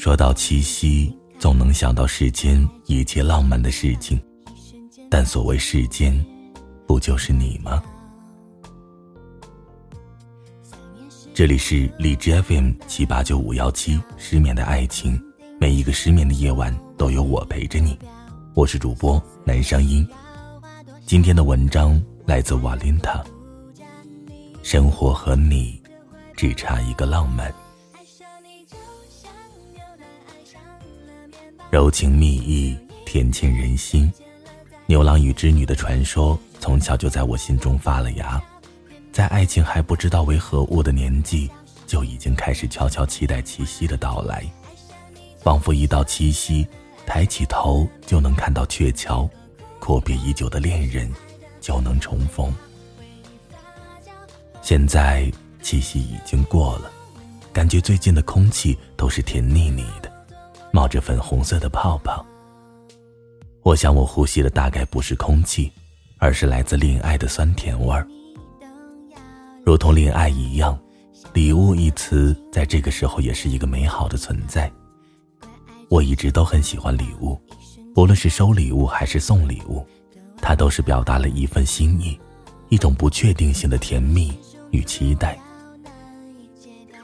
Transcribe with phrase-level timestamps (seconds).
[0.00, 4.18] 说到七夕，总能想到世间一切浪漫的事情，
[5.10, 6.24] 但所谓世间，
[6.86, 7.82] 不就是你吗？
[11.34, 15.22] 这里是荔枝 FM 七八九五幺七，失眠的爱情，
[15.60, 17.98] 每一个失眠的夜晚都有我陪着你。
[18.54, 20.08] 我是主播南声音，
[21.04, 23.22] 今天的文章来自瓦琳塔。
[24.62, 25.78] 生活和你，
[26.34, 27.52] 只差一个浪漫。
[31.70, 34.12] 柔情蜜意，甜沁人心。
[34.86, 38.42] 牛郎与织女的传说从小就在我心中发了芽，
[39.12, 41.48] 在爱情还不知道为何物的年纪，
[41.86, 44.44] 就已经开始悄悄期待七夕的到来。
[45.38, 46.66] 仿佛一到七夕，
[47.06, 49.30] 抬起头就能看到鹊桥，
[49.78, 51.08] 阔别已久的恋人
[51.60, 52.52] 就能重逢。
[54.60, 55.30] 现在
[55.62, 56.90] 七夕已经过了，
[57.52, 60.09] 感觉最近的空气都是甜腻腻的。
[60.72, 62.24] 冒着粉红色的泡泡。
[63.62, 65.70] 我想，我呼吸的大概不是空气，
[66.18, 68.06] 而是来自恋爱的酸甜味儿。
[69.64, 70.78] 如同恋爱一样，
[71.34, 74.70] 礼物一词在这个时候也是一个美好的存在。
[75.88, 77.38] 我一直都很喜欢礼物，
[77.96, 79.86] 无论是收礼物还是送礼物，
[80.40, 82.18] 它都是表达了一份心意，
[82.68, 84.32] 一种不确定性的甜蜜
[84.70, 85.38] 与期待。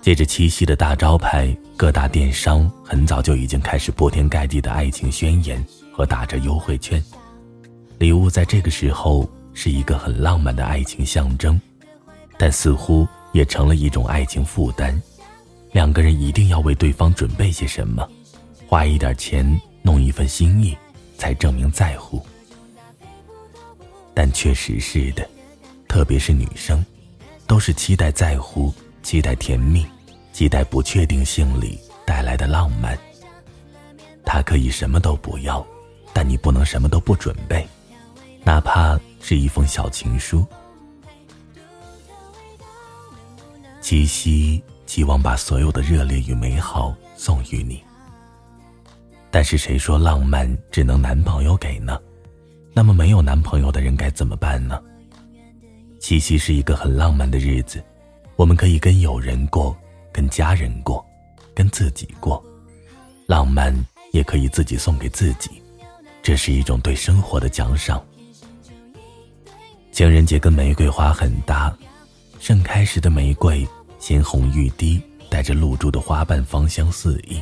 [0.00, 5.60] 借着七夕的大招牌，各大电商很早就已经开始铺天盖地的爱情宣言
[5.92, 7.02] 和打折优惠券。
[7.98, 11.60] 礼物在这个时候是一个很浪漫的爱情象征，
[12.38, 14.96] 但似乎也成了一种爱情负担。
[15.72, 18.08] 两个人一定要为对方准备些什么，
[18.68, 20.78] 花一点钱弄一份心意，
[21.18, 22.24] 才证明在乎。
[24.14, 25.28] 但确实是的，
[25.88, 26.86] 特别是女生，
[27.48, 28.72] 都是期待在乎。
[29.02, 29.84] 期待甜蜜，
[30.32, 32.98] 期待不确定性里带来的浪漫。
[34.24, 35.64] 他可以什么都不要，
[36.12, 37.66] 但你不能什么都不准备，
[38.44, 40.46] 哪怕是一封小情书。
[43.80, 47.82] 七夕，希望把所有的热烈与美好送予你。
[49.30, 51.98] 但是谁说浪漫只能男朋友给呢？
[52.72, 54.80] 那么没有男朋友的人该怎么办呢？
[55.98, 57.82] 七夕是一个很浪漫的日子。
[58.36, 59.76] 我们可以跟友人过，
[60.12, 61.04] 跟家人过，
[61.54, 62.44] 跟自己过，
[63.26, 63.74] 浪漫
[64.12, 65.50] 也可以自己送给自己，
[66.22, 68.04] 这是一种对生活的奖赏。
[69.90, 71.76] 情人节跟玫瑰花很搭，
[72.38, 73.66] 盛开时的玫瑰
[73.98, 77.40] 鲜红欲滴，带着露珠的花瓣芳香四溢，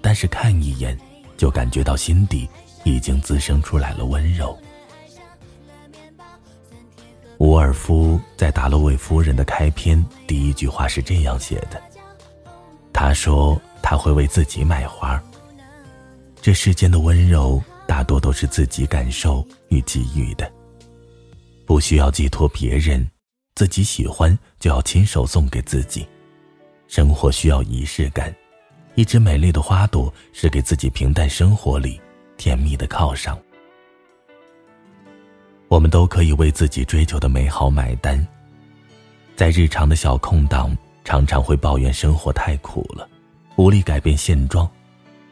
[0.00, 0.98] 但是看一眼
[1.36, 2.48] 就感觉到心底
[2.84, 4.56] 已经滋生出来了温柔。
[7.38, 11.80] 伍尔夫在《达洛维夫人》的开篇第一句话是这样写的
[12.92, 15.22] ：“他说他会为自己买花。
[16.40, 20.50] 这世间的温柔大多都是自己感受与给予的，
[21.66, 23.08] 不需要寄托别人，
[23.54, 26.06] 自己喜欢就要亲手送给自己。
[26.86, 28.34] 生活需要仪式感，
[28.94, 32.00] 一支美丽的花朵是给自己平淡生活里
[32.36, 33.38] 甜蜜的犒赏。”
[35.68, 38.26] 我们都可以为自己追求的美好买单。
[39.36, 40.74] 在日常的小空档，
[41.08, 43.08] 常常会抱怨生活太苦了，
[43.56, 44.70] 无力改变现状，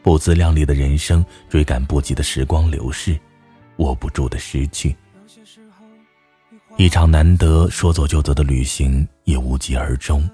[0.01, 3.15] 不自量力的人生，追赶不及的时光流逝，
[3.75, 4.95] 握不住的失去。
[6.77, 10.27] 一场难得说走就走的旅行也无疾而终，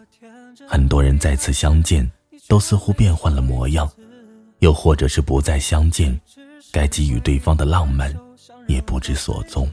[0.65, 2.09] 很多人再次相见，
[2.47, 3.91] 都似乎变换了模样，
[4.59, 6.17] 又或者是不再相见，
[6.71, 8.17] 该给予对方的浪漫，
[8.69, 9.69] 也不知所踪。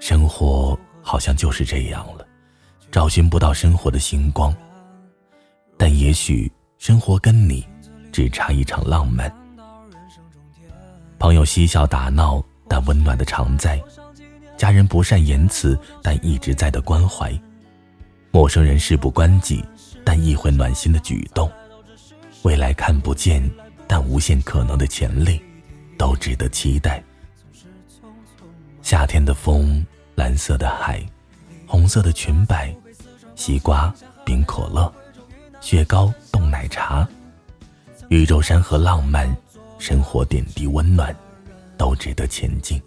[0.00, 2.26] 生活好像就是这样了，
[2.94, 4.54] 找寻不到生活的星光。
[5.76, 7.66] 但也许生活跟你
[8.12, 9.28] 只差一场浪漫。
[11.18, 13.80] 朋友嬉笑打闹，但温暖的常在；
[14.56, 17.36] 家人不善言辞，但一直在的关怀；
[18.30, 19.64] 陌生人事不关己，
[20.04, 21.50] 但亦会暖心的举动。
[22.44, 23.42] 未来看不见，
[23.88, 25.42] 但无限可能的潜力，
[25.98, 27.02] 都值得期待。
[28.82, 29.84] 夏天的风。
[30.14, 31.04] 蓝色的海，
[31.66, 32.72] 红色的裙摆，
[33.36, 33.92] 西瓜
[34.24, 34.92] 冰可乐，
[35.60, 37.06] 雪糕冻奶茶，
[38.08, 39.28] 宇宙山河浪漫，
[39.78, 41.14] 生活点滴温暖，
[41.76, 42.80] 都值得前进。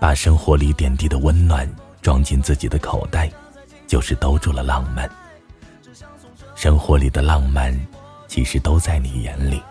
[0.00, 1.68] 把生活里点滴的温暖
[2.02, 3.30] 装进自己的口袋，
[3.86, 5.08] 就是兜住了浪漫。
[6.54, 7.78] 生活里的浪漫，
[8.26, 9.62] 其实都在你眼里。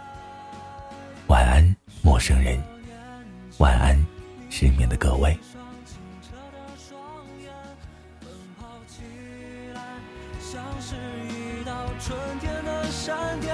[1.28, 2.62] 晚安，陌生人。
[3.58, 4.06] 晚安，
[4.50, 5.38] 失眠的各位。
[13.06, 13.54] 闪电，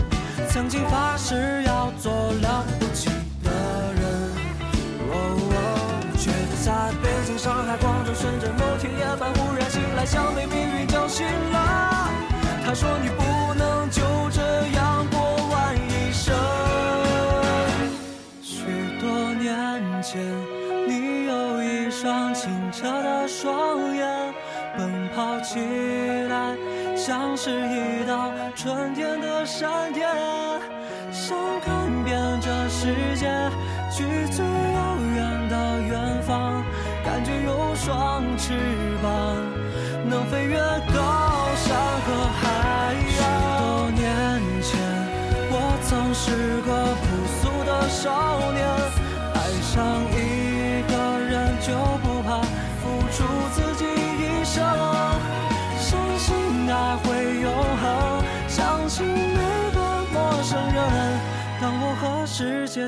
[0.53, 3.09] 曾经发誓要做了不起
[3.41, 3.49] 的
[3.93, 4.03] 人，
[5.09, 5.13] 哦
[5.49, 5.55] 哦，
[6.17, 6.29] 却
[6.65, 12.09] 在北京、上海、广州、深圳某天夜半忽然醒来，像被命运叫醒了。
[12.65, 14.41] 他说你不能就这
[14.75, 16.35] 样过完一生。
[18.41, 18.65] 许
[18.99, 20.21] 多年前，
[20.85, 24.33] 你有一双清澈的双眼，
[24.77, 25.59] 奔跑起
[26.29, 26.55] 来
[26.95, 30.07] 像是一道春天的闪电，
[31.11, 33.27] 想看遍这世界，
[33.91, 36.63] 去最遥远的远方，
[37.03, 38.53] 感觉有双翅
[39.01, 39.35] 膀，
[40.09, 40.57] 能飞越
[40.93, 40.99] 高
[41.55, 41.75] 山
[42.05, 42.07] 和
[42.39, 43.21] 海洋。
[43.21, 43.23] 许
[43.59, 44.01] 多年
[44.61, 44.69] 前，
[45.51, 45.53] 我
[45.83, 46.25] 曾是
[46.61, 46.69] 个
[47.01, 47.05] 朴
[47.39, 48.59] 素的少年，
[49.33, 49.71] 爱上
[50.11, 50.15] 一
[50.89, 50.93] 个
[51.29, 51.31] 人
[51.61, 51.69] 就
[52.03, 52.10] 不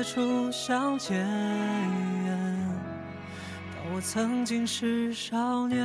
[0.04, 1.26] 初相见，
[3.74, 5.82] 当我曾经是少年。